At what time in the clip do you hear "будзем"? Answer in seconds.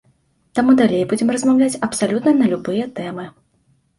1.11-1.29